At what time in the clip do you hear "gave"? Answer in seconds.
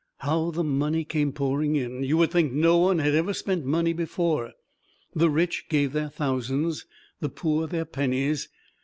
5.69-5.93